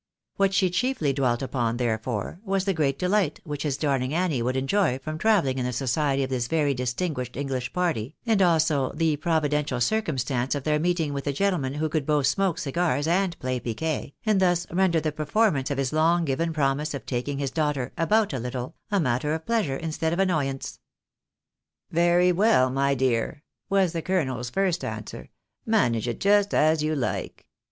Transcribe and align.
What 0.37 0.55
she 0.55 0.71
chiefly 0.71 1.13
dwelt 1.13 1.43
upon, 1.43 1.77
there 1.77 1.99
fore, 1.99 2.39
was 2.43 2.65
the 2.65 2.73
great 2.73 2.97
delight 2.97 3.39
which 3.43 3.61
his 3.61 3.77
darling 3.77 4.15
Annie 4.15 4.41
would 4.41 4.57
enjoy 4.57 4.97
from 4.97 5.19
travelling 5.19 5.59
in 5.59 5.65
the 5.65 5.71
society 5.71 6.23
of 6.23 6.31
this 6.31 6.47
very 6.47 6.73
distinguished 6.73 7.33
Enghsh 7.33 7.71
party, 7.71 8.15
and 8.25 8.41
also 8.41 8.91
the 8.93 9.15
providential 9.17 9.79
circumstance 9.79 10.55
of 10.55 10.63
their 10.63 10.79
meeting 10.79 11.13
with 11.13 11.27
a 11.27 11.31
gentleman 11.31 11.75
who 11.75 11.87
could 11.87 12.07
both 12.07 12.25
smoke 12.25 12.57
cigars 12.57 13.05
and 13.05 13.37
play 13.37 13.59
piquet, 13.59 14.15
and 14.25 14.39
thus 14.39 14.65
render 14.71 14.99
the 14.99 15.11
performance 15.11 15.69
of 15.69 15.77
his 15.77 15.93
long 15.93 16.25
given 16.25 16.51
promise 16.51 16.95
of 16.95 17.05
taking 17.05 17.37
his 17.37 17.51
daughter" 17.51 17.93
about 18.05 18.33
a 18.33 18.39
httle," 18.39 18.73
a 18.89 18.99
matter 18.99 19.35
of 19.35 19.45
pleasure 19.45 19.77
instead 19.77 20.13
of 20.13 20.17
annoy 20.17 20.47
ance." 20.47 20.79
Very 21.91 22.31
well, 22.31 22.71
my 22.71 22.95
dear," 22.95 23.43
was 23.69 23.91
the 23.93 24.01
colonel's 24.01 24.49
first 24.49 24.83
answer;" 24.83 25.29
manage 25.67 26.07
it 26.07 26.19
just 26.19 26.55
as 26.55 26.81
you 26.81 26.95
like. 26.95 27.45